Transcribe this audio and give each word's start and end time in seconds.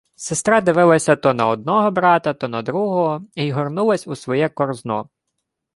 Сестра 0.15 0.61
дивилася 0.61 1.15
то 1.15 1.33
на 1.33 1.47
одного 1.47 1.91
брата, 1.91 2.33
то 2.33 2.47
на 2.47 2.61
другого 2.61 3.25
й 3.35 3.51
горнулась 3.51 4.07
у 4.07 4.15
своє 4.15 4.49
корзно. 4.49 5.09